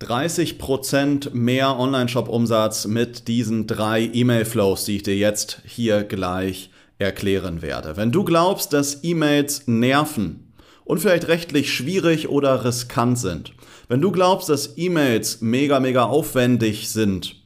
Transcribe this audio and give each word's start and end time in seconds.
30% 0.00 1.34
mehr 1.34 1.78
Online-Shop-Umsatz 1.78 2.86
mit 2.86 3.28
diesen 3.28 3.66
drei 3.66 4.00
E-Mail-Flows, 4.00 4.86
die 4.86 4.96
ich 4.96 5.02
dir 5.02 5.16
jetzt 5.16 5.60
hier 5.66 6.04
gleich 6.04 6.70
erklären 6.98 7.60
werde. 7.60 7.98
Wenn 7.98 8.10
du 8.10 8.24
glaubst, 8.24 8.72
dass 8.72 9.04
E-Mails 9.04 9.64
nerven 9.66 10.54
und 10.84 11.00
vielleicht 11.00 11.28
rechtlich 11.28 11.72
schwierig 11.72 12.30
oder 12.30 12.64
riskant 12.64 13.18
sind, 13.18 13.52
wenn 13.88 14.00
du 14.00 14.10
glaubst, 14.10 14.48
dass 14.48 14.78
E-Mails 14.78 15.42
mega, 15.42 15.80
mega 15.80 16.04
aufwendig 16.04 16.88
sind 16.88 17.36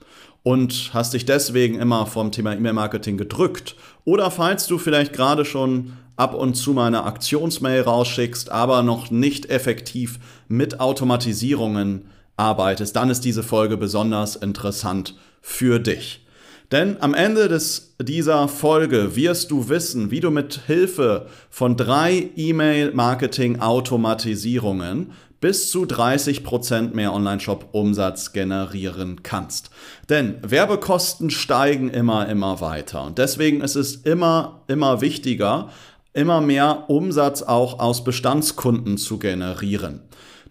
und 0.45 0.91
hast 0.95 1.15
dich 1.15 1.25
deswegen 1.27 1.81
immer 1.81 2.07
vom 2.07 2.31
Thema 2.31 2.55
E-Mail-Marketing 2.55 3.17
gedrückt 3.17 3.75
oder 4.05 4.31
falls 4.31 4.69
du 4.69 4.79
vielleicht 4.79 5.13
gerade 5.13 5.45
schon 5.45 5.95
ab 6.15 6.35
und 6.35 6.55
zu 6.55 6.73
mal 6.73 6.87
eine 6.87 7.03
Aktionsmail 7.03 7.81
rausschickst, 7.81 8.51
aber 8.51 8.85
noch 8.85 9.11
nicht 9.11 9.47
effektiv 9.47 10.21
mit 10.47 10.79
Automatisierungen 10.79 12.11
arbeitest, 12.37 12.97
dann 12.97 13.11
ist 13.11 13.25
diese 13.25 13.43
Folge 13.43 13.77
besonders 13.77 14.37
interessant 14.37 15.17
für 15.41 15.79
dich. 15.79 16.25
Denn 16.73 16.97
am 17.01 17.13
Ende 17.15 17.49
des, 17.49 17.95
dieser 18.01 18.49
Folge 18.49 19.15
wirst 19.17 19.51
du 19.51 19.69
wissen, 19.69 20.11
wie 20.11 20.21
du 20.21 20.31
mit 20.31 20.61
Hilfe 20.67 21.27
von 21.51 21.77
drei 21.77 22.31
E-Mail-Marketing-Automatisierungen 22.35 25.13
bis 25.41 25.71
zu 25.71 25.85
30% 25.85 26.95
mehr 26.95 27.13
Online-Shop-Umsatz 27.13 28.33
generieren 28.33 29.23
kannst. 29.23 29.69
Denn 30.09 30.37
Werbekosten 30.41 31.29
steigen 31.31 31.91
immer, 31.91 32.27
immer 32.31 32.63
weiter. 32.63 33.05
Und 33.05 33.19
deswegen 33.19 33.61
ist 33.61 33.77
es 33.77 33.97
immer, 33.97 34.63
immer 34.69 35.03
wichtiger, 35.03 35.69
immer 36.15 36.41
mehr 36.41 36.89
Umsatz 36.89 37.43
auch 37.43 37.79
aus 37.79 38.05
Bestandskunden 38.05 38.97
zu 38.97 39.19
generieren. 39.19 40.01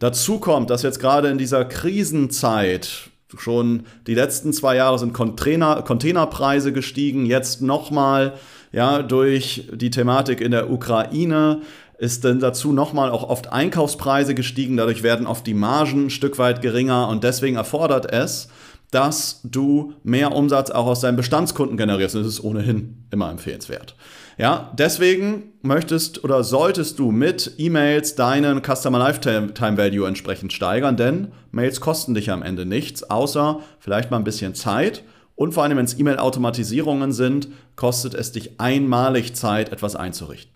Dazu 0.04 0.38
kommt, 0.38 0.70
dass 0.70 0.82
jetzt 0.84 1.00
gerade 1.00 1.30
in 1.30 1.38
dieser 1.38 1.64
Krisenzeit 1.64 3.10
schon 3.38 3.86
die 4.06 4.16
letzten 4.16 4.52
zwei 4.52 4.76
Jahre 4.76 5.00
sind 5.00 5.14
Container, 5.14 5.82
Containerpreise 5.82 6.74
gestiegen, 6.74 7.26
jetzt 7.26 7.62
nochmal 7.62 8.34
ja, 8.74 9.02
durch 9.02 9.70
die 9.72 9.92
Thematik 9.92 10.42
in 10.42 10.52
der 10.52 10.70
Ukraine 10.70 11.62
ist 12.00 12.26
dann 12.26 12.42
dazu 12.42 12.74
nochmal 12.74 13.12
auch 13.12 13.30
oft 13.30 13.54
Einkaufspreise 13.54 14.36
gestiegen, 14.36 14.76
dadurch 14.76 15.04
werden 15.04 15.26
oft 15.26 15.48
die 15.48 15.54
Margen 15.54 16.08
ein 16.08 16.10
Stück 16.10 16.38
weit 16.38 16.62
geringer 16.62 17.08
und 17.08 17.24
deswegen 17.24 17.56
erfordert 17.56 18.12
es, 18.12 18.50
dass 18.92 19.40
du 19.46 19.94
mehr 20.04 20.34
Umsatz 20.34 20.70
auch 20.70 20.88
aus 20.88 21.00
deinen 21.00 21.16
Bestandskunden 21.16 21.78
generierst. 21.78 22.16
Das 22.16 22.28
ist 22.28 22.44
ohnehin 22.44 23.06
immer 23.10 23.32
empfehlenswert. 23.32 23.96
Ja, 24.38 24.72
deswegen 24.78 25.54
möchtest 25.62 26.24
oder 26.24 26.44
solltest 26.44 26.98
du 26.98 27.12
mit 27.12 27.54
E-Mails 27.58 28.16
deinen 28.16 28.62
Customer 28.64 28.98
Lifetime 28.98 29.78
Value 29.78 30.08
entsprechend 30.08 30.54
steigern, 30.54 30.98
denn 30.98 31.32
Mails 31.52 31.82
kosten 31.82 32.16
dich 32.16 32.32
am 32.32 32.42
Ende 32.42 32.66
nichts, 32.66 33.04
außer 33.04 33.60
vielleicht 33.80 34.10
mal 34.10 34.18
ein 34.18 34.24
bisschen 34.24 34.56
Zeit. 34.56 35.04
Und 35.36 35.54
vor 35.54 35.64
allem, 35.64 35.78
wenn 35.78 35.86
es 35.86 36.00
E-Mail-Automatisierungen 36.00 37.12
sind, 37.12 37.48
kostet 37.76 38.14
es 38.14 38.32
dich 38.32 38.60
einmalig 38.60 39.36
Zeit, 39.36 39.72
etwas 39.72 39.96
einzurichten. 39.96 40.52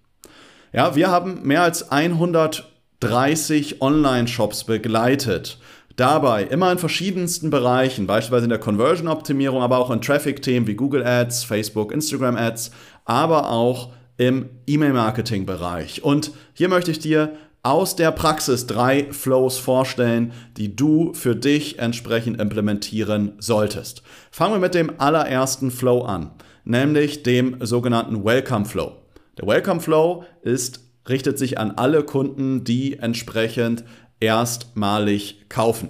Ja, 0.73 0.95
wir 0.95 1.09
haben 1.09 1.43
mehr 1.43 1.63
als 1.63 1.91
130 1.91 3.81
Online-Shops 3.81 4.65
begleitet 4.65 5.59
Dabei 5.97 6.43
immer 6.43 6.71
in 6.71 6.77
verschiedensten 6.77 7.49
Bereichen, 7.49 8.05
beispielsweise 8.05 8.43
in 8.43 8.51
der 8.51 8.59
Conversion-Optimierung, 8.59 9.63
aber 9.63 9.79
auch 9.79 9.89
in 9.89 9.99
Traffic-Themen 9.99 10.67
wie 10.67 10.75
Google 10.75 11.03
Ads, 11.03 11.43
Facebook, 11.43 11.91
Instagram 11.91 12.37
Ads, 12.37 12.69
aber 13.07 13.49
auch 13.49 13.89
im 14.17 14.49
E-Mail-Marketing-Bereich. 14.67 16.03
Und 16.03 16.31
hier 16.53 16.69
möchte 16.69 16.91
ich 16.91 16.99
dir 16.99 17.33
aus 17.63 17.95
der 17.95 18.11
Praxis 18.11 18.67
drei 18.67 19.11
Flows 19.11 19.57
vorstellen, 19.57 20.31
die 20.57 20.75
du 20.75 21.13
für 21.13 21.35
dich 21.35 21.79
entsprechend 21.79 22.39
implementieren 22.39 23.33
solltest. 23.39 24.03
Fangen 24.31 24.53
wir 24.55 24.59
mit 24.59 24.75
dem 24.75 24.99
allerersten 24.99 25.71
Flow 25.71 26.03
an, 26.03 26.31
nämlich 26.63 27.23
dem 27.23 27.57
sogenannten 27.61 28.23
Welcome 28.23 28.65
Flow. 28.65 28.93
Der 29.37 29.47
Welcome 29.47 29.81
Flow 29.81 30.23
ist, 30.41 30.81
richtet 31.09 31.37
sich 31.37 31.57
an 31.57 31.71
alle 31.71 32.03
Kunden, 32.03 32.63
die 32.63 32.99
entsprechend 32.99 33.83
erstmalig 34.19 35.45
kaufen. 35.49 35.89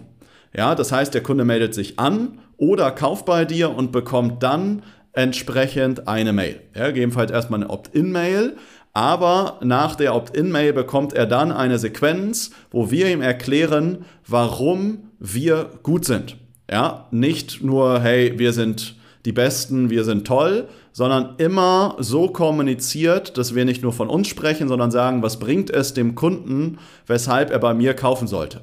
Ja, 0.55 0.75
das 0.75 0.91
heißt, 0.91 1.13
der 1.13 1.23
Kunde 1.23 1.45
meldet 1.45 1.73
sich 1.73 1.99
an 1.99 2.39
oder 2.57 2.91
kauft 2.91 3.25
bei 3.25 3.45
dir 3.45 3.75
und 3.75 3.91
bekommt 3.91 4.43
dann 4.43 4.83
entsprechend 5.17 6.07
eine 6.07 6.31
Mail. 6.31 6.61
Ja, 6.75 6.87
gegebenenfalls 6.87 7.31
erstmal 7.31 7.61
eine 7.61 7.69
Opt-in-Mail, 7.69 8.55
aber 8.93 9.59
nach 9.63 9.95
der 9.95 10.15
Opt-in-Mail 10.15 10.73
bekommt 10.73 11.13
er 11.13 11.25
dann 11.25 11.51
eine 11.51 11.79
Sequenz, 11.79 12.51
wo 12.71 12.91
wir 12.91 13.11
ihm 13.11 13.21
erklären, 13.21 14.05
warum 14.27 15.09
wir 15.19 15.71
gut 15.83 16.05
sind. 16.05 16.37
Ja, 16.69 17.07
nicht 17.11 17.63
nur, 17.63 17.99
hey, 17.99 18.37
wir 18.37 18.53
sind 18.53 18.95
die 19.25 19.31
Besten, 19.31 19.89
wir 19.89 20.03
sind 20.03 20.25
toll, 20.27 20.67
sondern 20.91 21.35
immer 21.37 21.95
so 21.99 22.27
kommuniziert, 22.27 23.37
dass 23.37 23.55
wir 23.55 23.65
nicht 23.65 23.81
nur 23.83 23.93
von 23.93 24.09
uns 24.09 24.27
sprechen, 24.27 24.67
sondern 24.67 24.91
sagen, 24.91 25.23
was 25.23 25.39
bringt 25.39 25.69
es 25.69 25.93
dem 25.93 26.15
Kunden, 26.15 26.77
weshalb 27.07 27.51
er 27.51 27.59
bei 27.59 27.73
mir 27.73 27.93
kaufen 27.93 28.27
sollte. 28.27 28.61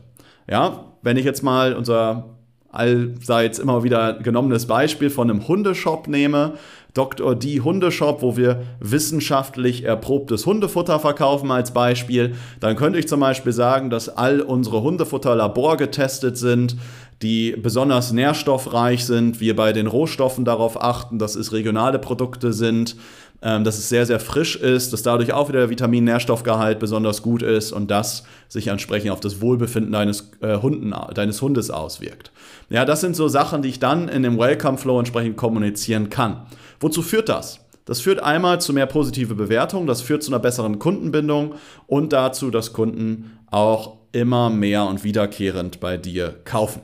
Ja, 0.48 0.84
wenn 1.03 1.16
ich 1.16 1.25
jetzt 1.25 1.42
mal 1.42 1.75
unser 1.75 2.34
allseits 2.74 3.58
immer 3.58 3.84
wieder 3.84 4.14
genommenes 4.14 4.66
Beispiel 4.66 5.10
von 5.10 5.30
einem 5.30 5.46
Hundeshop 5.46 6.08
nehme, 6.08 6.54
Dr. 6.94 7.34
D. 7.34 7.60
Hundeshop, 7.60 8.22
wo 8.22 8.36
wir 8.36 8.62
wissenschaftlich 8.78 9.82
erprobtes 9.82 10.46
Hundefutter 10.46 11.00
verkaufen 11.00 11.50
als 11.50 11.72
Beispiel, 11.72 12.36
dann 12.60 12.76
könnte 12.76 13.00
ich 13.00 13.08
zum 13.08 13.18
Beispiel 13.18 13.52
sagen, 13.52 13.90
dass 13.90 14.08
all 14.08 14.40
unsere 14.40 14.82
Hundefutter 14.82 15.34
laborgetestet 15.34 16.38
sind, 16.38 16.76
die 17.20 17.52
besonders 17.52 18.12
nährstoffreich 18.12 19.04
sind, 19.04 19.41
wir 19.41 19.56
bei 19.56 19.72
den 19.72 19.88
Rohstoffen 19.88 20.44
darauf 20.44 20.80
achten, 20.80 21.18
dass 21.18 21.34
es 21.34 21.52
regionale 21.52 21.98
Produkte 21.98 22.52
sind, 22.52 22.96
dass 23.44 23.78
es 23.78 23.91
sehr, 23.91 24.06
sehr 24.06 24.21
frisch 24.21 24.56
ist, 24.56 24.93
dass 24.93 25.03
dadurch 25.03 25.32
auch 25.34 25.49
wieder 25.49 25.60
der 25.60 25.71
Vitamin-Nährstoffgehalt 25.71 26.78
besonders 26.78 27.21
gut 27.21 27.43
ist 27.43 27.72
und 27.72 27.91
das 27.91 28.25
sich 28.49 28.69
entsprechend 28.69 29.10
auf 29.10 29.21
das 29.21 29.43
Wohlbefinden 29.43 29.93
deines, 29.93 30.31
äh, 30.41 30.56
Hunden, 30.56 30.94
deines 31.15 31.43
Hundes 31.43 31.71
auswirkt. 31.71 32.33
Ja, 32.71 32.87
das 32.87 33.03
sind 33.03 33.15
so 33.15 33.28
Sachen, 33.28 33.60
die 33.60 33.69
ich 33.69 33.78
dann 33.78 34.09
in 34.09 34.22
dem 34.22 34.38
Welcome 34.38 34.78
Flow 34.78 34.99
entsprechend 34.99 35.37
kommunizieren 35.37 36.09
kann. 36.09 36.47
Wozu 36.81 37.03
führt 37.03 37.28
das? 37.28 37.60
Das 37.84 38.00
führt 38.00 38.22
einmal 38.22 38.62
zu 38.62 38.72
mehr 38.72 38.87
positive 38.87 39.34
Bewertungen, 39.34 39.87
das 39.87 40.00
führt 40.00 40.22
zu 40.22 40.31
einer 40.31 40.38
besseren 40.38 40.78
Kundenbindung 40.78 41.56
und 41.87 42.15
dazu, 42.15 42.50
dass 42.50 42.72
Kunden 42.72 43.38
auch 43.50 43.99
immer 44.12 44.49
mehr 44.49 44.84
und 44.87 45.04
wiederkehrend 45.04 45.81
bei 45.81 45.99
dir 45.99 46.34
kaufen. 46.44 46.81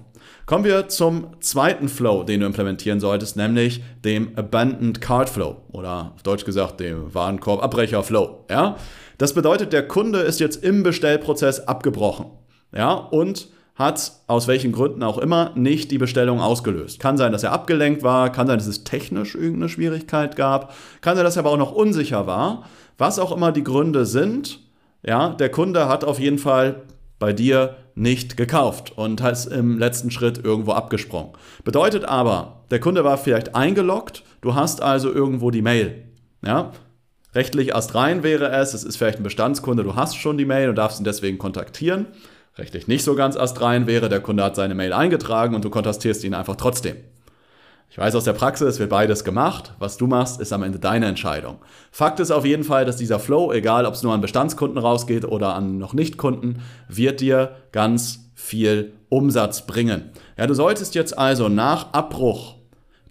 Kommen 0.50 0.64
wir 0.64 0.88
zum 0.88 1.28
zweiten 1.38 1.88
Flow, 1.88 2.24
den 2.24 2.40
du 2.40 2.46
implementieren 2.46 2.98
solltest, 2.98 3.36
nämlich 3.36 3.84
dem 4.04 4.36
Abandoned 4.36 5.00
Card 5.00 5.30
Flow 5.30 5.58
oder 5.70 6.10
auf 6.16 6.24
Deutsch 6.24 6.44
gesagt 6.44 6.80
dem 6.80 7.14
Warenkorb-Abbrecher 7.14 8.02
Flow. 8.02 8.46
Ja? 8.50 8.74
Das 9.16 9.32
bedeutet, 9.32 9.72
der 9.72 9.86
Kunde 9.86 10.18
ist 10.18 10.40
jetzt 10.40 10.64
im 10.64 10.82
Bestellprozess 10.82 11.60
abgebrochen 11.60 12.26
ja? 12.74 12.94
und 12.94 13.46
hat 13.76 14.10
aus 14.26 14.48
welchen 14.48 14.72
Gründen 14.72 15.04
auch 15.04 15.18
immer 15.18 15.52
nicht 15.54 15.92
die 15.92 15.98
Bestellung 15.98 16.40
ausgelöst. 16.40 16.98
Kann 16.98 17.16
sein, 17.16 17.30
dass 17.30 17.44
er 17.44 17.52
abgelenkt 17.52 18.02
war, 18.02 18.32
kann 18.32 18.48
sein, 18.48 18.58
dass 18.58 18.66
es 18.66 18.82
technisch 18.82 19.36
irgendeine 19.36 19.68
Schwierigkeit 19.68 20.34
gab, 20.34 20.74
kann 21.00 21.14
sein, 21.14 21.24
dass 21.24 21.36
er 21.36 21.44
aber 21.44 21.52
auch 21.52 21.58
noch 21.58 21.70
unsicher 21.70 22.26
war. 22.26 22.64
Was 22.98 23.20
auch 23.20 23.30
immer 23.30 23.52
die 23.52 23.62
Gründe 23.62 24.04
sind, 24.04 24.58
ja, 25.06 25.28
der 25.28 25.52
Kunde 25.52 25.88
hat 25.88 26.02
auf 26.02 26.18
jeden 26.18 26.38
Fall 26.38 26.82
bei 27.20 27.32
dir 27.32 27.76
nicht 28.00 28.36
gekauft 28.36 28.92
und 28.96 29.20
ist 29.20 29.46
im 29.46 29.78
letzten 29.78 30.10
Schritt 30.10 30.42
irgendwo 30.42 30.72
abgesprungen. 30.72 31.32
Bedeutet 31.64 32.04
aber, 32.04 32.64
der 32.70 32.80
Kunde 32.80 33.04
war 33.04 33.18
vielleicht 33.18 33.54
eingeloggt, 33.54 34.24
du 34.40 34.54
hast 34.54 34.82
also 34.82 35.12
irgendwo 35.12 35.50
die 35.50 35.62
Mail. 35.62 36.04
Ja? 36.44 36.72
Rechtlich 37.34 37.76
astrein 37.76 38.22
wäre 38.22 38.50
es, 38.50 38.74
es 38.74 38.82
ist 38.82 38.96
vielleicht 38.96 39.20
ein 39.20 39.24
Bestandskunde, 39.24 39.84
du 39.84 39.94
hast 39.94 40.16
schon 40.16 40.38
die 40.38 40.46
Mail 40.46 40.70
und 40.70 40.76
darfst 40.76 41.00
ihn 41.00 41.04
deswegen 41.04 41.38
kontaktieren. 41.38 42.06
Rechtlich 42.56 42.88
nicht 42.88 43.04
so 43.04 43.14
ganz 43.14 43.36
astrein 43.36 43.86
wäre, 43.86 44.08
der 44.08 44.20
Kunde 44.20 44.42
hat 44.42 44.56
seine 44.56 44.74
Mail 44.74 44.92
eingetragen 44.92 45.54
und 45.54 45.64
du 45.64 45.70
kontaktierst 45.70 46.24
ihn 46.24 46.34
einfach 46.34 46.56
trotzdem. 46.56 46.96
Ich 47.92 47.98
weiß 47.98 48.14
aus 48.14 48.22
der 48.22 48.34
Praxis, 48.34 48.78
wird 48.78 48.88
beides 48.88 49.24
gemacht. 49.24 49.72
Was 49.80 49.96
du 49.96 50.06
machst, 50.06 50.40
ist 50.40 50.52
am 50.52 50.62
Ende 50.62 50.78
deine 50.78 51.06
Entscheidung. 51.06 51.58
Fakt 51.90 52.20
ist 52.20 52.30
auf 52.30 52.44
jeden 52.44 52.62
Fall, 52.62 52.84
dass 52.84 52.96
dieser 52.96 53.18
Flow, 53.18 53.52
egal 53.52 53.84
ob 53.84 53.94
es 53.94 54.04
nur 54.04 54.14
an 54.14 54.20
Bestandskunden 54.20 54.78
rausgeht 54.78 55.24
oder 55.24 55.54
an 55.54 55.78
noch 55.78 55.92
Nicht-Kunden, 55.92 56.62
wird 56.88 57.20
dir 57.20 57.56
ganz 57.72 58.30
viel 58.36 58.92
Umsatz 59.08 59.66
bringen. 59.66 60.10
Ja, 60.38 60.46
du 60.46 60.54
solltest 60.54 60.94
jetzt 60.94 61.18
also 61.18 61.48
nach 61.48 61.92
Abbruch 61.92 62.54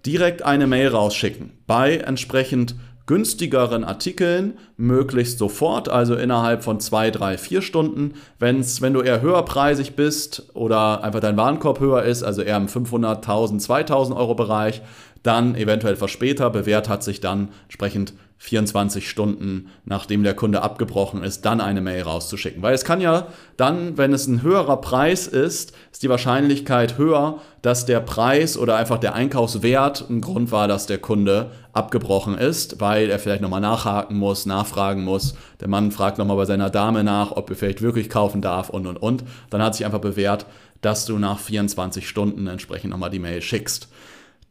direkt 0.05 0.43
eine 0.43 0.65
Mail 0.65 0.87
rausschicken 0.87 1.51
bei 1.67 1.97
entsprechend 1.97 2.75
günstigeren 3.09 3.83
Artikeln 3.83 4.59
möglichst 4.77 5.39
sofort, 5.39 5.89
also 5.89 6.13
innerhalb 6.13 6.63
von 6.63 6.79
zwei, 6.79 7.09
drei, 7.09 7.39
vier 7.39 7.63
Stunden. 7.63 8.13
Wenn's, 8.37 8.83
wenn 8.83 8.93
du 8.93 9.01
eher 9.01 9.23
höherpreisig 9.23 9.95
bist 9.95 10.51
oder 10.53 11.03
einfach 11.03 11.19
dein 11.19 11.35
Warenkorb 11.35 11.79
höher 11.79 12.03
ist, 12.03 12.21
also 12.21 12.43
eher 12.43 12.57
im 12.57 12.67
500, 12.67 13.17
1000, 13.17 13.63
2000 13.63 14.15
Euro 14.15 14.35
Bereich, 14.35 14.83
dann 15.23 15.55
eventuell 15.55 15.95
etwas 15.95 16.11
später, 16.11 16.51
bewährt 16.51 16.87
hat 16.87 17.03
sich 17.03 17.19
dann 17.19 17.49
entsprechend 17.63 18.13
24 18.41 19.09
Stunden, 19.09 19.67
nachdem 19.83 20.23
der 20.23 20.33
Kunde 20.33 20.61
abgebrochen 20.61 21.23
ist, 21.23 21.43
dann 21.43 21.59
eine 21.59 21.81
Mail 21.81 22.03
rauszuschicken. 22.03 22.61
Weil 22.61 22.73
es 22.73 22.85
kann 22.85 23.01
ja 23.01 23.27
dann, 23.57 23.97
wenn 23.97 24.13
es 24.13 24.27
ein 24.27 24.41
höherer 24.41 24.79
Preis 24.79 25.27
ist, 25.27 25.73
ist 25.91 26.03
die 26.03 26.09
Wahrscheinlichkeit 26.09 26.97
höher, 26.97 27.41
dass 27.61 27.85
der 27.85 27.99
Preis 27.99 28.57
oder 28.57 28.77
einfach 28.77 28.97
der 28.97 29.13
Einkaufswert 29.13 30.09
ein 30.09 30.21
Grund 30.21 30.53
war, 30.53 30.69
dass 30.69 30.85
der 30.85 30.99
Kunde 30.99 31.51
abgebrochen 31.73 32.37
ist, 32.37 32.79
weil 32.79 33.09
er 33.09 33.19
vielleicht 33.19 33.41
nochmal 33.41 33.59
nachhaken 33.59 34.17
muss, 34.17 34.45
nachfragen 34.45 35.03
muss. 35.03 35.35
Der 35.59 35.67
Mann 35.67 35.91
fragt 35.91 36.17
nochmal 36.17 36.37
bei 36.37 36.45
seiner 36.45 36.69
Dame 36.69 37.03
nach, 37.03 37.33
ob 37.33 37.49
er 37.49 37.57
vielleicht 37.57 37.81
wirklich 37.81 38.09
kaufen 38.09 38.41
darf 38.41 38.69
und 38.69 38.87
und 38.87 38.95
und. 38.95 39.25
Dann 39.49 39.61
hat 39.61 39.75
sich 39.75 39.85
einfach 39.85 39.99
bewährt, 39.99 40.45
dass 40.79 41.05
du 41.05 41.19
nach 41.19 41.39
24 41.39 42.07
Stunden 42.07 42.47
entsprechend 42.47 42.91
nochmal 42.91 43.09
die 43.09 43.19
Mail 43.19 43.41
schickst. 43.41 43.89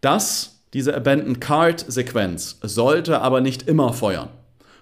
Das 0.03 0.58
diese 0.75 0.95
Abandoned 0.95 1.41
Card 1.41 1.85
Sequenz 1.89 2.59
sollte 2.63 3.21
aber 3.21 3.41
nicht 3.41 3.69
immer 3.69 3.93
feuern, 3.93 4.29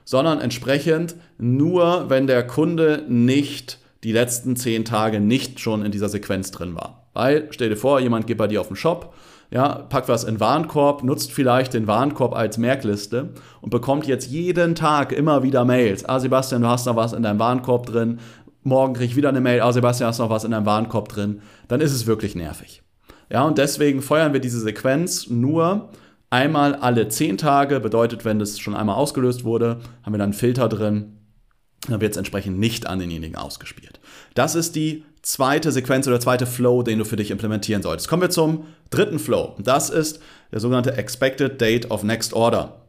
sondern 0.05 0.41
entsprechend 0.41 1.15
nur, 1.39 2.11
wenn 2.11 2.27
der 2.27 2.47
Kunde 2.47 3.05
nicht 3.09 3.79
die 4.03 4.13
letzten 4.13 4.57
zehn 4.57 4.85
Tage 4.85 5.21
nicht 5.21 5.61
schon 5.61 5.85
in 5.85 5.93
dieser 5.93 6.09
Sequenz 6.09 6.51
drin 6.51 6.75
war. 6.75 7.09
Weil, 7.13 7.49
stell 7.51 7.69
dir 7.69 7.77
vor, 7.77 8.01
jemand 8.01 8.27
geht 8.27 8.39
bei 8.39 8.47
dir 8.47 8.61
auf 8.61 8.69
den 8.69 8.77
Shop, 8.77 9.15
ja, 9.51 9.75
packt 9.75 10.09
was 10.09 10.25
in 10.25 10.41
Warenkorb, 10.41 11.05
nutzt 11.05 11.33
vielleicht 11.33 11.75
den 11.75 11.87
Warenkorb 11.87 12.35
als 12.35 12.59
Merkliste 12.59 13.31
und 13.61 13.71
bekommt 13.71 14.07
jetzt 14.07 14.29
jeden 14.29 14.75
Tag 14.75 15.13
immer 15.13 15.43
wieder 15.43 15.65
Mails. 15.65 16.05
Ah, 16.05 16.19
Sebastian, 16.19 16.63
du 16.63 16.69
hast 16.69 16.87
noch 16.87 16.97
was 16.97 17.13
in 17.13 17.23
deinem 17.23 17.39
Warenkorb 17.39 17.87
drin. 17.87 18.19
Morgen 18.65 18.95
kriege 18.95 19.07
ich 19.07 19.17
wieder 19.17 19.29
eine 19.29 19.41
Mail. 19.41 19.61
Ah, 19.61 19.73
Sebastian, 19.73 20.09
hast 20.09 20.19
noch 20.19 20.31
was 20.31 20.45
in 20.45 20.51
deinem 20.51 20.67
Warenkorb 20.67 21.09
drin. 21.09 21.43
Dann 21.69 21.81
ist 21.81 21.93
es 21.93 22.07
wirklich 22.07 22.35
nervig. 22.35 22.83
Ja, 23.31 23.43
und 23.45 23.59
deswegen 23.59 24.03
feuern 24.03 24.33
wir 24.33 24.41
diese 24.41 24.61
Sequenz 24.61 25.29
nur 25.29 25.91
einmal 26.31 26.75
alle 26.75 27.09
zehn 27.09 27.39
Tage. 27.39 27.81
Bedeutet, 27.81 28.25
wenn 28.25 28.39
das 28.39 28.59
schon 28.59 28.75
einmal 28.75 28.97
ausgelöst 28.97 29.45
wurde, 29.45 29.81
haben 30.03 30.13
wir 30.13 30.19
dann 30.19 30.31
einen 30.31 30.33
Filter 30.33 30.69
drin. 30.69 31.19
Dann 31.89 32.01
wird 32.01 32.13
es 32.13 32.17
entsprechend 32.17 32.59
nicht 32.59 32.87
an 32.87 32.99
denjenigen 32.99 33.37
ausgespielt. 33.37 34.01
Das 34.35 34.55
ist 34.55 34.75
die 34.77 35.05
zweite 35.23 35.73
Sequenz 35.73 36.07
oder 36.07 36.21
zweite 36.21 36.47
Flow, 36.47 36.83
den 36.83 36.99
du 36.99 37.05
für 37.05 37.17
dich 37.17 37.31
implementieren 37.31 37.83
solltest. 37.83 38.09
Kommen 38.09 38.23
wir 38.23 38.31
zum 38.31 38.67
dritten 38.91 39.19
Flow. 39.19 39.57
Das 39.59 39.91
ist 39.91 40.21
der 40.53 40.61
sogenannte 40.61 40.97
Expected 40.97 41.61
Date 41.61 41.91
of 41.91 42.03
Next 42.03 42.33
Order. 42.33 42.83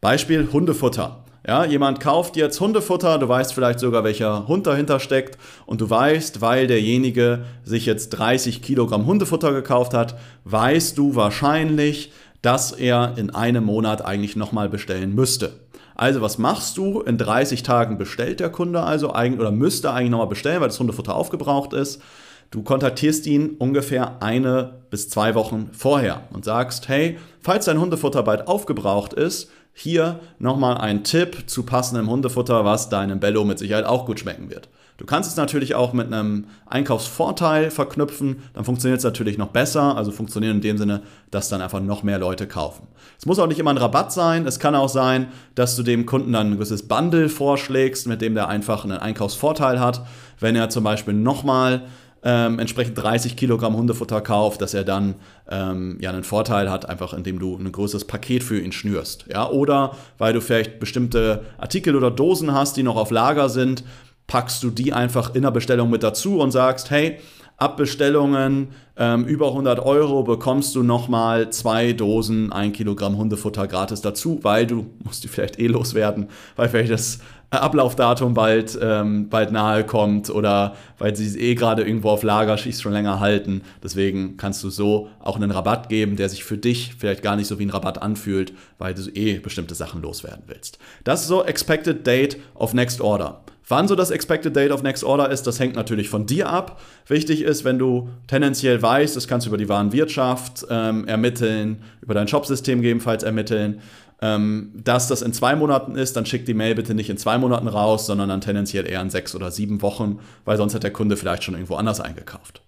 Beispiel 0.00 0.48
Hundefutter. 0.52 1.24
Ja, 1.46 1.64
jemand 1.64 2.00
kauft 2.00 2.36
jetzt 2.36 2.60
Hundefutter, 2.60 3.18
du 3.18 3.26
weißt 3.26 3.54
vielleicht 3.54 3.80
sogar, 3.80 4.04
welcher 4.04 4.46
Hund 4.46 4.66
dahinter 4.66 5.00
steckt 5.00 5.38
und 5.64 5.80
du 5.80 5.88
weißt, 5.88 6.42
weil 6.42 6.66
derjenige 6.66 7.44
sich 7.64 7.86
jetzt 7.86 8.10
30 8.10 8.60
Kilogramm 8.60 9.06
Hundefutter 9.06 9.52
gekauft 9.52 9.94
hat, 9.94 10.16
weißt 10.44 10.98
du 10.98 11.14
wahrscheinlich, 11.14 12.12
dass 12.42 12.72
er 12.72 13.14
in 13.16 13.30
einem 13.30 13.64
Monat 13.64 14.04
eigentlich 14.04 14.36
nochmal 14.36 14.68
bestellen 14.68 15.14
müsste. 15.14 15.54
Also 15.94 16.20
was 16.20 16.36
machst 16.36 16.76
du? 16.76 17.00
In 17.00 17.16
30 17.16 17.62
Tagen 17.62 17.96
bestellt 17.96 18.40
der 18.40 18.50
Kunde 18.50 18.82
also 18.82 19.12
eigentlich 19.12 19.40
oder 19.40 19.50
müsste 19.50 19.92
eigentlich 19.92 20.10
nochmal 20.10 20.26
bestellen, 20.26 20.60
weil 20.60 20.68
das 20.68 20.80
Hundefutter 20.80 21.14
aufgebraucht 21.14 21.72
ist. 21.72 22.02
Du 22.50 22.62
kontaktierst 22.62 23.26
ihn 23.26 23.50
ungefähr 23.58 24.22
eine 24.22 24.80
bis 24.90 25.08
zwei 25.08 25.34
Wochen 25.34 25.70
vorher 25.72 26.22
und 26.32 26.44
sagst, 26.44 26.88
hey, 26.88 27.16
falls 27.40 27.66
dein 27.66 27.80
Hundefutter 27.80 28.24
bald 28.24 28.48
aufgebraucht 28.48 29.12
ist, 29.12 29.50
hier 29.72 30.20
nochmal 30.38 30.78
ein 30.78 31.04
Tipp 31.04 31.44
zu 31.46 31.64
passendem 31.64 32.08
Hundefutter, 32.10 32.64
was 32.64 32.88
deinem 32.88 33.20
Bello 33.20 33.44
mit 33.44 33.58
Sicherheit 33.58 33.84
auch 33.84 34.06
gut 34.06 34.20
schmecken 34.20 34.50
wird. 34.50 34.68
Du 35.00 35.06
kannst 35.06 35.30
es 35.30 35.36
natürlich 35.38 35.74
auch 35.74 35.94
mit 35.94 36.08
einem 36.08 36.44
Einkaufsvorteil 36.66 37.70
verknüpfen, 37.70 38.42
dann 38.52 38.66
funktioniert 38.66 38.98
es 38.98 39.04
natürlich 39.04 39.38
noch 39.38 39.48
besser, 39.48 39.96
also 39.96 40.10
funktioniert 40.12 40.52
in 40.52 40.60
dem 40.60 40.76
Sinne, 40.76 41.00
dass 41.30 41.48
dann 41.48 41.62
einfach 41.62 41.80
noch 41.80 42.02
mehr 42.02 42.18
Leute 42.18 42.46
kaufen. 42.46 42.86
Es 43.18 43.24
muss 43.24 43.38
auch 43.38 43.46
nicht 43.46 43.58
immer 43.58 43.70
ein 43.70 43.78
Rabatt 43.78 44.12
sein, 44.12 44.44
es 44.46 44.58
kann 44.58 44.74
auch 44.74 44.90
sein, 44.90 45.28
dass 45.54 45.74
du 45.74 45.82
dem 45.82 46.04
Kunden 46.04 46.34
dann 46.34 46.48
ein 46.48 46.52
gewisses 46.52 46.86
Bundle 46.86 47.30
vorschlägst, 47.30 48.08
mit 48.08 48.20
dem 48.20 48.34
der 48.34 48.48
einfach 48.48 48.84
einen 48.84 48.98
Einkaufsvorteil 48.98 49.80
hat. 49.80 50.04
Wenn 50.38 50.54
er 50.54 50.68
zum 50.68 50.84
Beispiel 50.84 51.14
nochmal 51.14 51.84
ähm, 52.22 52.58
entsprechend 52.58 52.98
30 52.98 53.36
Kilogramm 53.36 53.76
Hundefutter 53.76 54.20
kauft, 54.20 54.60
dass 54.60 54.74
er 54.74 54.84
dann 54.84 55.14
ähm, 55.50 55.98
ja 56.00 56.10
einen 56.10 56.24
Vorteil 56.24 56.70
hat, 56.70 56.88
einfach 56.88 57.14
indem 57.14 57.38
du 57.38 57.56
ein 57.56 57.72
größeres 57.72 58.06
Paket 58.06 58.42
für 58.42 58.60
ihn 58.60 58.72
schnürst. 58.72 59.26
Ja? 59.30 59.48
Oder 59.48 59.92
weil 60.18 60.32
du 60.32 60.40
vielleicht 60.40 60.80
bestimmte 60.80 61.44
Artikel 61.58 61.96
oder 61.96 62.10
Dosen 62.10 62.52
hast, 62.52 62.76
die 62.76 62.82
noch 62.82 62.96
auf 62.96 63.10
Lager 63.10 63.48
sind, 63.48 63.84
packst 64.26 64.62
du 64.62 64.70
die 64.70 64.92
einfach 64.92 65.34
in 65.34 65.42
der 65.42 65.50
Bestellung 65.50 65.90
mit 65.90 66.02
dazu 66.02 66.38
und 66.40 66.52
sagst, 66.52 66.90
hey, 66.90 67.18
Abbestellungen 67.60 68.68
ähm, 68.96 69.24
über 69.26 69.48
100 69.48 69.80
Euro 69.80 70.22
bekommst 70.22 70.74
du 70.74 70.82
nochmal 70.82 71.50
zwei 71.50 71.92
Dosen 71.92 72.52
1 72.52 72.74
Kilogramm 72.74 73.18
Hundefutter 73.18 73.66
gratis 73.66 74.00
dazu, 74.00 74.38
weil 74.42 74.66
du 74.66 74.86
musst 75.04 75.24
die 75.24 75.28
vielleicht 75.28 75.58
eh 75.58 75.66
loswerden, 75.66 76.28
weil 76.56 76.68
vielleicht 76.68 76.92
das 76.92 77.18
Ablaufdatum 77.50 78.32
bald, 78.32 78.78
ähm, 78.80 79.28
bald 79.28 79.50
nahe 79.50 79.84
kommt 79.84 80.30
oder 80.30 80.76
weil 80.98 81.16
sie 81.16 81.26
es 81.26 81.36
eh 81.36 81.56
gerade 81.56 81.82
irgendwo 81.82 82.10
auf 82.10 82.22
Lager 82.22 82.56
schießt 82.56 82.80
schon 82.80 82.92
länger 82.92 83.18
halten. 83.18 83.62
Deswegen 83.82 84.36
kannst 84.36 84.62
du 84.62 84.70
so 84.70 85.08
auch 85.18 85.36
einen 85.36 85.50
Rabatt 85.50 85.88
geben, 85.88 86.16
der 86.16 86.28
sich 86.28 86.44
für 86.44 86.58
dich 86.58 86.94
vielleicht 86.96 87.22
gar 87.22 87.34
nicht 87.34 87.48
so 87.48 87.58
wie 87.58 87.66
ein 87.66 87.70
Rabatt 87.70 88.00
anfühlt, 88.00 88.52
weil 88.78 88.94
du 88.94 89.02
eh 89.10 89.38
bestimmte 89.38 89.74
Sachen 89.74 90.00
loswerden 90.02 90.44
willst. 90.46 90.78
Das 91.02 91.22
ist 91.22 91.28
so 91.28 91.44
Expected 91.44 92.06
Date 92.06 92.36
of 92.54 92.72
Next 92.72 93.00
Order. 93.00 93.40
Wann 93.70 93.86
so 93.86 93.94
das 93.94 94.10
Expected 94.10 94.56
Date 94.56 94.72
of 94.72 94.82
Next 94.82 95.04
Order 95.04 95.30
ist, 95.30 95.46
das 95.46 95.60
hängt 95.60 95.76
natürlich 95.76 96.08
von 96.08 96.26
dir 96.26 96.48
ab. 96.48 96.80
Wichtig 97.06 97.42
ist, 97.42 97.64
wenn 97.64 97.78
du 97.78 98.08
tendenziell 98.26 98.82
weißt, 98.82 99.14
das 99.14 99.28
kannst 99.28 99.46
du 99.46 99.50
über 99.50 99.58
die 99.58 99.68
Warenwirtschaft 99.68 100.66
ähm, 100.68 101.06
ermitteln, 101.06 101.82
über 102.02 102.14
dein 102.14 102.26
Shopsystem 102.26 102.80
gegebenenfalls 102.80 103.22
ermitteln, 103.22 103.80
ähm, 104.22 104.72
dass 104.74 105.08
das 105.08 105.22
in 105.22 105.32
zwei 105.32 105.56
Monaten 105.56 105.96
ist, 105.96 106.16
dann 106.16 106.26
schick 106.26 106.44
die 106.46 106.54
Mail 106.54 106.74
bitte 106.74 106.94
nicht 106.94 107.10
in 107.10 107.16
zwei 107.16 107.38
Monaten 107.38 107.68
raus, 107.68 108.06
sondern 108.06 108.28
dann 108.28 108.40
tendenziell 108.40 108.86
eher 108.86 109.00
in 109.00 109.10
sechs 109.10 109.34
oder 109.34 109.50
sieben 109.50 109.82
Wochen, 109.82 110.20
weil 110.44 110.56
sonst 110.56 110.74
hat 110.74 110.82
der 110.82 110.92
Kunde 110.92 111.16
vielleicht 111.16 111.44
schon 111.44 111.54
irgendwo 111.54 111.76
anders 111.76 112.00
eingekauft. 112.00 112.62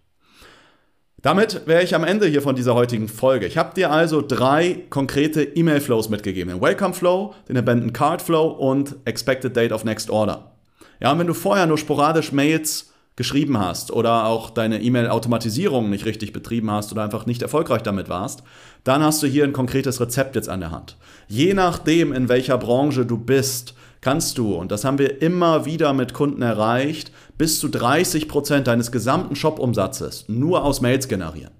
Damit 1.20 1.66
wäre 1.66 1.84
ich 1.84 1.94
am 1.94 2.02
Ende 2.02 2.26
hier 2.26 2.42
von 2.42 2.56
dieser 2.56 2.74
heutigen 2.74 3.06
Folge. 3.06 3.46
Ich 3.46 3.56
habe 3.56 3.74
dir 3.74 3.92
also 3.92 4.22
drei 4.26 4.84
konkrete 4.90 5.42
E-Mail-Flows 5.44 6.08
mitgegeben. 6.08 6.52
Den 6.52 6.60
Welcome 6.60 6.94
Flow, 6.94 7.34
den 7.48 7.56
Abandoned 7.56 7.94
Card 7.94 8.22
Flow 8.22 8.48
und 8.48 8.96
Expected 9.04 9.56
Date 9.56 9.70
of 9.70 9.84
Next 9.84 10.10
Order. 10.10 10.52
Ja, 11.00 11.12
und 11.12 11.20
wenn 11.20 11.28
du 11.28 11.34
vorher 11.34 11.66
nur 11.66 11.78
sporadisch 11.78 12.32
Mails 12.32 12.91
geschrieben 13.16 13.58
hast 13.58 13.90
oder 13.92 14.26
auch 14.26 14.50
deine 14.50 14.80
E-Mail-Automatisierung 14.82 15.90
nicht 15.90 16.06
richtig 16.06 16.32
betrieben 16.32 16.70
hast 16.70 16.92
oder 16.92 17.02
einfach 17.02 17.26
nicht 17.26 17.42
erfolgreich 17.42 17.82
damit 17.82 18.08
warst, 18.08 18.42
dann 18.84 19.02
hast 19.02 19.22
du 19.22 19.26
hier 19.26 19.44
ein 19.44 19.52
konkretes 19.52 20.00
Rezept 20.00 20.34
jetzt 20.34 20.48
an 20.48 20.60
der 20.60 20.70
Hand. 20.70 20.96
Je 21.28 21.54
nachdem, 21.54 22.12
in 22.12 22.28
welcher 22.28 22.58
Branche 22.58 23.04
du 23.04 23.18
bist, 23.18 23.74
kannst 24.00 24.38
du, 24.38 24.54
und 24.54 24.72
das 24.72 24.84
haben 24.84 24.98
wir 24.98 25.22
immer 25.22 25.64
wieder 25.64 25.92
mit 25.92 26.14
Kunden 26.14 26.42
erreicht, 26.42 27.12
bis 27.38 27.60
zu 27.60 27.68
30 27.68 28.28
Prozent 28.28 28.66
deines 28.66 28.92
gesamten 28.92 29.36
Shop-Umsatzes 29.36 30.24
nur 30.28 30.64
aus 30.64 30.80
Mails 30.80 31.06
generieren. 31.08 31.52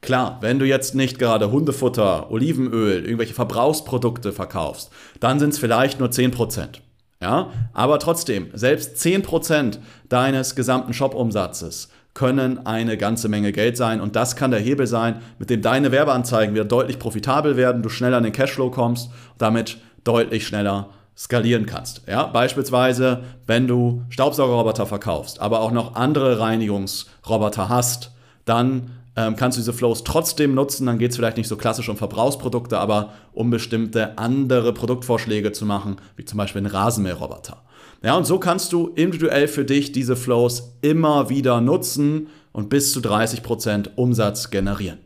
Klar, 0.00 0.38
wenn 0.40 0.58
du 0.58 0.66
jetzt 0.66 0.94
nicht 0.94 1.18
gerade 1.18 1.50
Hundefutter, 1.50 2.30
Olivenöl, 2.30 3.04
irgendwelche 3.04 3.34
Verbrauchsprodukte 3.34 4.32
verkaufst, 4.32 4.90
dann 5.20 5.38
sind 5.38 5.50
es 5.50 5.58
vielleicht 5.58 6.00
nur 6.00 6.10
10%. 6.10 6.80
Ja, 7.20 7.50
aber 7.72 7.98
trotzdem, 7.98 8.50
selbst 8.52 8.96
10% 8.98 9.78
deines 10.08 10.54
gesamten 10.54 10.92
Shop-Umsatzes 10.92 11.88
können 12.12 12.66
eine 12.66 12.96
ganze 12.96 13.28
Menge 13.28 13.52
Geld 13.52 13.76
sein. 13.76 14.00
Und 14.00 14.16
das 14.16 14.36
kann 14.36 14.50
der 14.50 14.60
Hebel 14.60 14.86
sein, 14.86 15.20
mit 15.38 15.50
dem 15.50 15.62
deine 15.62 15.92
Werbeanzeigen 15.92 16.54
wieder 16.54 16.64
deutlich 16.64 16.98
profitabel 16.98 17.56
werden, 17.56 17.82
du 17.82 17.88
schneller 17.88 18.18
in 18.18 18.24
den 18.24 18.32
Cashflow 18.32 18.70
kommst, 18.70 19.10
damit 19.38 19.78
deutlich 20.04 20.46
schneller 20.46 20.88
skalieren 21.16 21.66
kannst. 21.66 22.02
Ja, 22.06 22.24
beispielsweise, 22.24 23.22
wenn 23.46 23.66
du 23.66 24.02
Staubsaugerroboter 24.10 24.86
verkaufst, 24.86 25.40
aber 25.40 25.60
auch 25.60 25.72
noch 25.72 25.94
andere 25.94 26.38
Reinigungsroboter 26.38 27.68
hast, 27.68 28.12
dann 28.44 28.90
ähm, 29.16 29.34
kannst 29.36 29.56
du 29.56 29.60
diese 29.60 29.72
Flows 29.72 30.04
trotzdem 30.04 30.54
nutzen. 30.54 30.86
Dann 30.86 30.98
geht 30.98 31.10
es 31.10 31.16
vielleicht 31.16 31.38
nicht 31.38 31.48
so 31.48 31.56
klassisch 31.56 31.88
um 31.88 31.96
Verbrauchsprodukte, 31.96 32.78
aber 32.78 33.14
um 33.32 33.50
bestimmte 33.50 34.18
andere 34.18 34.72
Produktvorschläge 34.72 35.52
zu 35.52 35.64
machen, 35.64 35.96
wie 36.16 36.24
zum 36.24 36.36
Beispiel 36.38 36.60
einen 36.60 36.70
Rasenmäherroboter. 36.70 37.62
Ja, 38.02 38.16
und 38.16 38.26
so 38.26 38.38
kannst 38.38 38.72
du 38.72 38.88
individuell 38.88 39.48
für 39.48 39.64
dich 39.64 39.92
diese 39.92 40.16
Flows 40.16 40.76
immer 40.82 41.30
wieder 41.30 41.60
nutzen 41.60 42.28
und 42.52 42.68
bis 42.68 42.92
zu 42.92 43.00
30% 43.00 43.90
Umsatz 43.96 44.50
generieren. 44.50 44.98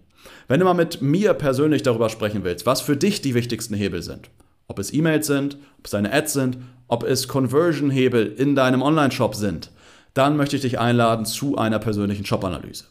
Wenn 0.49 0.59
du 0.59 0.67
mal 0.67 0.75
mit 0.75 1.00
mir 1.00 1.35
persönlich 1.35 1.83
darüber 1.83 2.09
sprechen 2.09 2.43
willst, 2.43 2.67
was 2.67 2.81
für 2.81 2.97
dich 2.97 3.23
die 3.23 3.35
wichtigsten 3.35 3.75
Hebel 3.75 4.02
sind, 4.02 4.31
ob 4.67 4.81
es 4.81 4.93
E-Mails 4.93 5.29
sind, 5.29 5.57
ob 5.79 5.85
es 5.85 5.93
deine 5.93 6.12
Ads 6.12 6.33
sind, 6.33 6.59
ob 6.88 7.05
es 7.05 7.29
Conversion-Hebel 7.29 8.26
in 8.26 8.57
deinem 8.57 8.83
Online-Shop 8.83 9.37
sind, 9.37 9.71
dann 10.12 10.37
möchte 10.37 10.57
ich 10.57 10.62
dich 10.62 10.81
einladen 10.81 11.25
zu 11.25 11.57
einer 11.57 11.79
persönlichen 11.79 12.26
Shop-Analyse. 12.26 12.85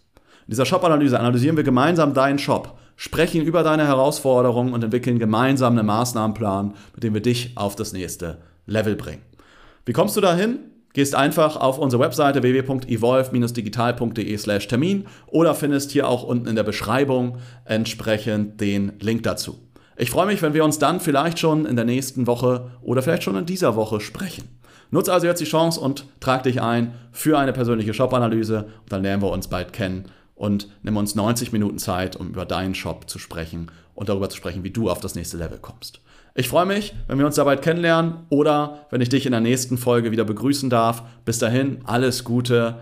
In 0.50 0.54
dieser 0.54 0.66
Shop-Analyse 0.66 1.20
analysieren 1.20 1.58
wir 1.58 1.64
gemeinsam 1.64 2.16
deinen 2.16 2.40
Shop. 2.40 2.80
sprechen 2.96 3.44
über 3.44 3.62
deine 3.62 3.86
Herausforderungen 3.86 4.74
und 4.74 4.84
entwickeln 4.84 5.20
gemeinsam 5.20 5.78
einen 5.78 5.86
Maßnahmenplan, 5.86 6.74
mit 6.96 7.04
dem 7.04 7.14
wir 7.14 7.22
dich 7.22 7.52
auf 7.54 7.76
das 7.76 7.94
nächste 7.94 8.40
Level 8.66 8.96
bringen. 8.96 9.22
Wie 9.86 9.94
kommst 9.94 10.18
du 10.18 10.22
dahin? 10.22 10.58
Gehst 10.94 11.14
einfach 11.14 11.56
auf 11.56 11.78
unsere 11.78 12.02
Webseite 12.02 12.42
www.evolve-digital.de/termin 12.42 15.06
oder 15.28 15.54
findest 15.54 15.92
hier 15.92 16.10
auch 16.10 16.24
unten 16.24 16.48
in 16.48 16.56
der 16.56 16.64
Beschreibung 16.64 17.38
entsprechend 17.66 18.60
den 18.60 18.94
Link 19.00 19.22
dazu. 19.22 19.60
Ich 19.98 20.10
freue 20.10 20.26
mich, 20.26 20.42
wenn 20.42 20.56
wir 20.56 20.66
uns 20.66 20.80
dann 20.80 21.00
vielleicht 21.00 21.38
schon 21.38 21.68
in 21.68 21.76
der 21.76 21.86
nächsten 21.86 22.26
Woche 22.26 22.72
oder 22.82 23.04
vielleicht 23.04 23.22
schon 23.22 23.36
in 23.36 23.46
dieser 23.46 23.76
Woche 23.76 24.02
sprechen. 24.02 24.46
Nutze 24.90 25.14
also 25.14 25.28
jetzt 25.28 25.42
die 25.42 25.46
Chance 25.46 25.80
und 25.80 26.08
trag 26.20 26.42
dich 26.42 26.60
ein 26.60 26.96
für 27.12 27.38
eine 27.38 27.54
persönliche 27.54 27.94
Shop-Analyse 27.94 28.66
und 28.82 28.92
dann 28.92 29.04
lernen 29.04 29.22
wir 29.22 29.30
uns 29.30 29.48
bald 29.48 29.74
kennen 29.74 30.06
und 30.40 30.70
nimm 30.84 30.96
uns 30.96 31.16
90 31.16 31.52
Minuten 31.52 31.78
Zeit, 31.78 32.16
um 32.16 32.30
über 32.30 32.46
deinen 32.46 32.74
Shop 32.74 33.10
zu 33.10 33.20
sprechen 33.20 33.70
und 33.94 34.08
darüber 34.08 34.30
zu 34.30 34.38
sprechen, 34.38 34.64
wie 34.64 34.72
du 34.72 34.90
auf 34.90 35.02
das 35.02 35.14
nächste 35.14 35.38
Level 35.38 35.60
kommst. 35.60 36.00
Ich 36.34 36.48
freue 36.48 36.66
mich, 36.66 36.96
wenn 37.08 37.20
wir 37.20 37.26
uns 37.26 37.36
da 37.36 37.44
bald 37.44 37.62
kennenlernen 37.62 38.26
oder 38.30 38.88
wenn 38.90 39.02
ich 39.02 39.10
dich 39.10 39.26
in 39.26 39.34
der 39.34 39.42
nächsten 39.42 39.78
Folge 39.78 40.12
wieder 40.12 40.24
begrüßen 40.24 40.70
darf. 40.70 41.04
Bis 41.26 41.40
dahin, 41.40 41.80
alles 41.84 42.24
Gute, 42.24 42.80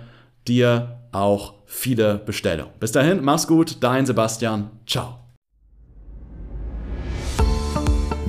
dir 0.48 1.00
auch 1.12 1.56
viele 1.66 2.20
Bestellungen. 2.20 2.72
Bis 2.80 2.92
dahin, 2.92 3.24
mach's 3.24 3.48
gut, 3.48 3.78
dein 3.82 4.06
Sebastian. 4.06 4.70
Ciao. 4.86 5.18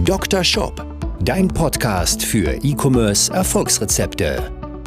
Dr. 0.06 0.42
Shop, 0.42 0.86
dein 1.20 1.48
Podcast 1.48 2.24
für 2.24 2.54
E-Commerce 2.64 3.30
Erfolgsrezepte. 3.30 4.57